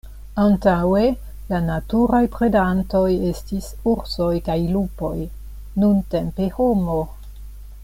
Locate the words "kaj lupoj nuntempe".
4.49-6.53